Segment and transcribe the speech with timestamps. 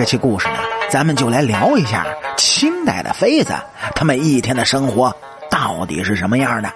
[0.00, 0.54] 这期故事呢，
[0.88, 3.52] 咱们就来聊一下清代的妃子，
[3.94, 5.14] 她们一天的生活
[5.50, 6.72] 到底是什么样的。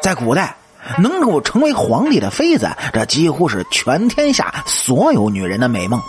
[0.00, 0.54] 在古代，
[0.98, 6.00] 能够成为皇帝的妃子，这几乎是全天下所有女人的美梦。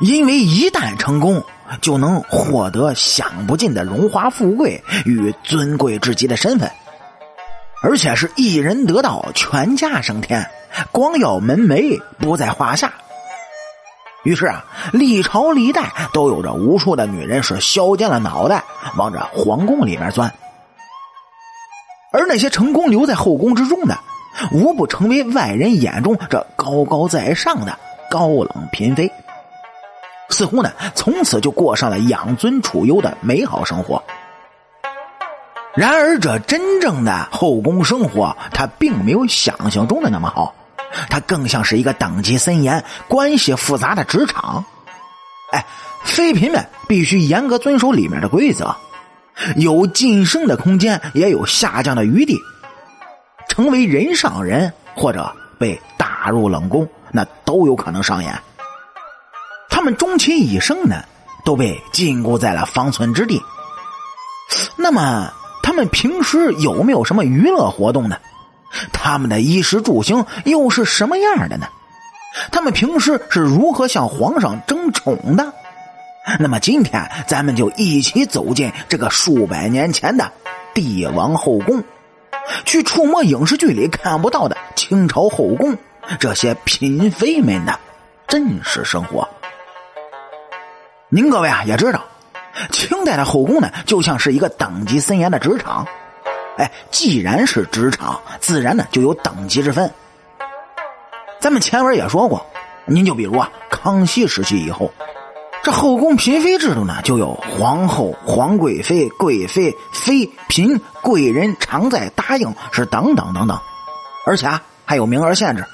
[0.00, 1.40] 因为一旦成功，
[1.80, 6.68] 就能获得享不尽的荣华富贵与尊贵至极的身份，
[7.80, 10.44] 而且是一人得道，全家升天，
[10.90, 12.92] 光耀门楣不在话下。
[14.24, 18.64] 于是啊，历朝历代都有着无数的女人是削尖了脑袋
[18.96, 20.32] 往着皇宫里面钻。
[22.10, 23.98] 而那些成功留在后宫之中的，
[24.52, 27.78] 无不成为外人眼中这高高在上的
[28.10, 29.12] 高冷嫔妃，
[30.30, 34.02] 似乎呢，从此就过上了养尊处优的美好生活。
[35.74, 40.54] 然而，这真正的后宫生活，它并没有想象中的那么好，
[41.08, 44.64] 它更像是一个等级森严、关系复杂的职场。
[45.52, 45.64] 哎，
[46.04, 48.74] 妃嫔们必须严格遵守里面的规则。
[49.56, 52.40] 有晋升的空间，也有下降的余地。
[53.48, 58.36] 成为人上人，或者被打入冷宫，那都有可能上演。
[59.68, 61.04] 他们终其一生呢，
[61.44, 63.40] 都被禁锢在了方寸之地。
[64.76, 65.30] 那么，
[65.62, 68.16] 他们平时有没有什么娱乐活动呢？
[68.92, 71.66] 他们的衣食住行又是什么样的呢？
[72.50, 75.52] 他们平时是如何向皇上争宠的？
[76.40, 80.32] 那么今天，咱们就一起走进这个数百年前的
[80.72, 81.84] 帝王后宫，
[82.64, 85.76] 去触摸影视剧里看不到的清朝后宫
[86.18, 87.78] 这些嫔妃们的
[88.26, 89.28] 真实生活。
[91.10, 92.02] 您各位啊，也知道，
[92.70, 95.86] 清代的后宫呢，就像是一个等级森严的职场。
[96.56, 99.90] 哎，既然是职场，自然呢就有等级之分。
[101.40, 102.46] 咱们前文也说过，
[102.86, 104.92] 您就比如啊，康熙时期以后。
[105.62, 113.58] 这后宫嫔妃制度呢，就有皇后、皇贵妃、贵妃、妃嫔、贵人、常在、答应是等等等等，
[114.26, 115.64] 而且啊还有名额限制。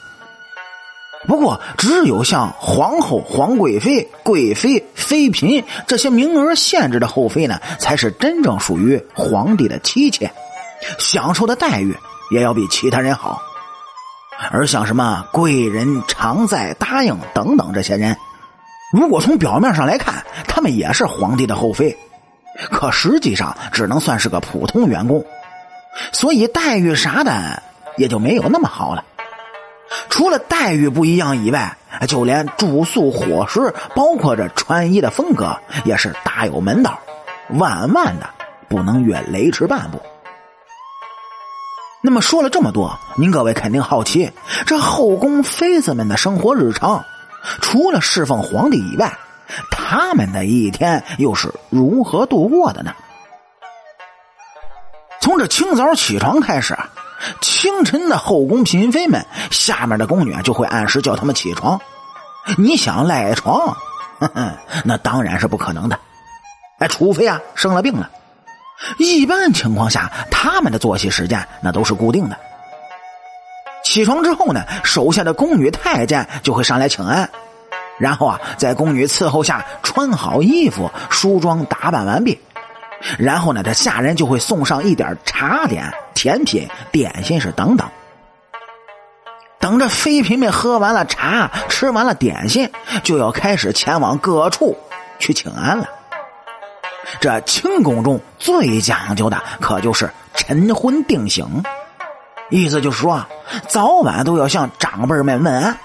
[1.26, 10.32] 不过，只有像皇后、皇贵妃、贵妃、妃嫔这些名额限制的后妃呢，才是真正属于皇帝的妻妾，
[10.98, 11.96] 享受的待遇
[12.30, 13.40] 也要比其他人好。
[14.50, 18.16] 而像什么贵人、常在、答应等等这些人。
[18.92, 21.96] 如果从表面上来看，他们也是皇帝的后妃，
[22.70, 25.24] 可实际上只能算是个普通员工，
[26.10, 27.62] 所以待遇啥的
[27.96, 29.04] 也就没有那么好了。
[30.08, 31.76] 除了待遇不一样以外，
[32.08, 36.98] 就连住宿、伙食，包括这穿衣的风格，也是大有门道，
[37.50, 38.30] 万万的
[38.68, 40.00] 不能越雷池半步。
[42.02, 44.32] 那么说了这么多，您各位肯定好奇，
[44.66, 47.04] 这后宫妃子们的生活日常。
[47.60, 49.18] 除了侍奉皇帝以外，
[49.70, 52.94] 他们的一天又是如何度过的呢？
[55.20, 56.78] 从这清早起床开始，
[57.42, 61.78] 清晨的后宫嫔妃们，下面的宫女就会按时叫他们起床。
[62.56, 63.76] 你想赖床，
[64.84, 65.98] 那当然是不可能的。
[66.78, 68.10] 哎，除非啊生了病了。
[68.98, 72.36] 一般情况下，他们的作息时间那都是固定的。
[73.82, 77.28] 起床之后呢，手下的宫女太监就会上来请安，
[77.98, 82.38] 然后啊，在宫女伺候下穿好衣服、梳妆打扮完毕，
[83.18, 87.88] 然后呢，这下人就会送上一点茶点、甜品、点心是等等。
[89.58, 92.70] 等着妃嫔们喝完了茶、吃完了点心，
[93.02, 94.76] 就要开始前往各处
[95.18, 95.86] 去请安了。
[97.20, 101.62] 这清宫中最讲究的，可就是晨昏定省。
[102.50, 103.24] 意思就是说，
[103.68, 105.78] 早晚都要向长辈们问安。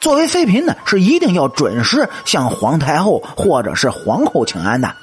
[0.00, 4.94] 作为妃嫔呢，是一定要准时向皇太后或者是皇后请安的。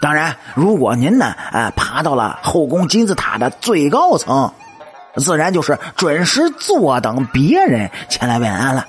[0.00, 4.52] 当然，如果您呢，哎，爬到了后宫金字塔的最高层，
[5.16, 8.86] 自然就是准时坐等别人前来问安了。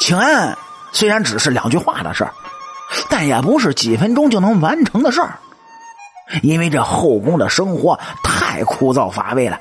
[0.00, 0.56] 请安
[0.90, 2.32] 虽然只是两句话的事儿，
[3.08, 5.38] 但也不是几分钟就能完成的事儿。
[6.42, 9.60] 因为这后宫的生活太枯燥乏味了，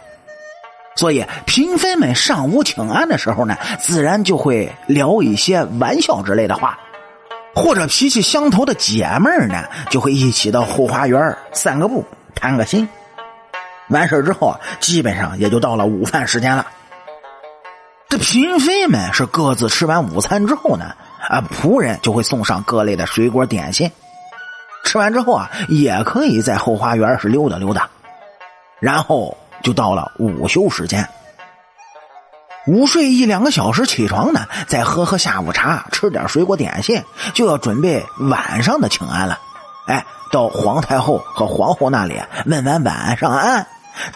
[0.95, 6.79] 所以嫔妃们上午请安的时候呢，自然就会聊一些玩笑之类的话，
[7.53, 12.05] 或者脾气相投的姐妹呢，就会一起到后花园散个步、
[12.35, 12.87] 谈个心。
[13.89, 16.65] 完事之后，基本上也就到了午饭时间了。
[18.07, 20.95] 这嫔妃们是各自吃完午餐之后呢，
[21.31, 23.89] 啊，仆人就会送上各类的水果点心。
[24.83, 27.89] 吃完之后啊，也可以在后花园是溜达溜达，
[28.81, 31.07] 然后就到了午休时间。
[32.67, 37.01] 午睡一两个小时，起床呢，再喝喝下午茶，吃点水果点心，
[37.33, 39.39] 就要准备晚上的请安了。
[39.87, 43.65] 哎，到皇太后和皇后那里问完晚上安。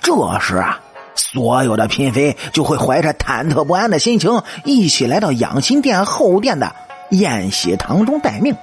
[0.01, 0.81] 这时啊，
[1.15, 6.75] 所有的嫔妃就会怀着忐忑不安的心情，一起来到养心殿后殿的
[7.09, 8.55] 宴席堂中待命。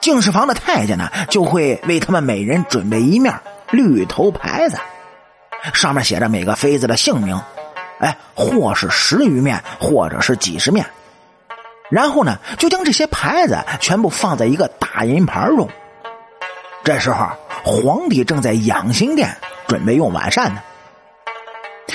[0.00, 3.34] 敬事房的太监呢，就会为他们每人准备一面
[3.70, 4.78] 绿头牌子，
[5.74, 7.40] 上面写着每个妃子的姓名，
[7.98, 10.86] 哎，或是十余面，或者是几十面。
[11.90, 15.68] 然后呢，就将这些牌子全部放在一个大银盘中。
[16.84, 17.26] 这时候，
[17.64, 19.36] 皇帝正在养心殿
[19.66, 20.62] 准备用晚膳呢。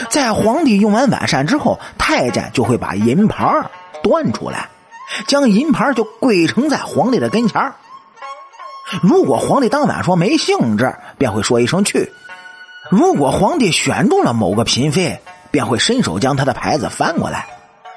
[0.09, 3.71] 在皇帝用完晚膳之后，太监就会把银盘
[4.03, 4.67] 端出来，
[5.27, 7.73] 将银牌就跪呈在皇帝的跟前
[9.01, 12.09] 如果皇帝当晚说没兴致，便会说一声去；
[12.91, 15.19] 如果皇帝选中了某个嫔妃，
[15.51, 17.47] 便会伸手将他的牌子翻过来，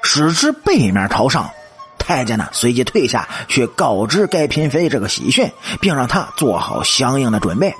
[0.01, 1.49] 使之背面朝上。
[1.99, 7.75] 太监呢，随即退下去告知该嫔妃这个喜讯，并让她做好相应的准备。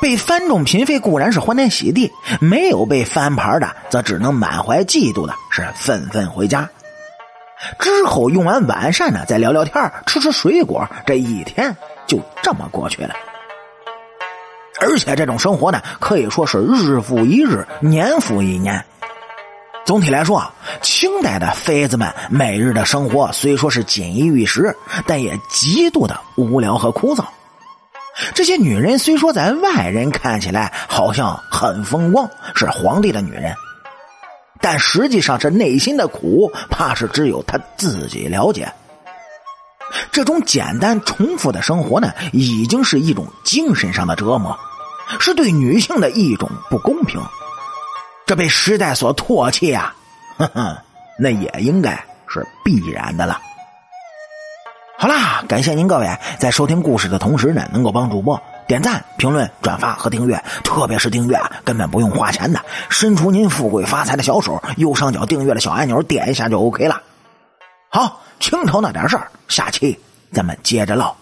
[0.00, 6.68] 被翻中嫔妃固然是欢天喜地，没有被翻牌的，则只能满怀嫉妒的是愤愤回家。
[7.78, 11.76] 之后用完晚膳呢，再聊聊天吃吃水果，这一天
[12.06, 13.14] 就这么过去了。
[14.78, 18.84] 而且这种生活呢，可以说是日复一日，年复一年。
[19.86, 20.44] 总体来说，
[20.82, 24.76] 清代的妃子们每日的生活虽说是锦衣玉食，
[25.06, 27.24] 但也极度的无聊和枯燥。
[28.34, 33.54] 这些女人虽说在外人看起来好像很风光，是皇帝的女人，
[34.68, 38.68] 但实际上是内心的苦，怕是只有她自己了解。
[40.10, 44.58] 这种简单重复的生活呢，已经是一种精神上的折磨，
[45.20, 47.22] 是对女性的一种不公平。
[48.26, 49.94] 这被时代所唾弃啊，
[50.36, 50.76] 哼哼，
[51.16, 51.92] 那也应该
[52.26, 53.40] 是必然的了。
[54.98, 56.08] 好啦，感谢您各位
[56.40, 67.00] 在收听故事的同时呢，能够帮主播点赞、评论、转发和订阅，特别是订阅啊，根本不用花钱的，伸出您富贵发财的小手，右上角订阅的小按钮点一下就 OK 了。
[67.88, 69.98] 好，清朝那点事儿，下期
[70.32, 71.14] 咱们接着唠。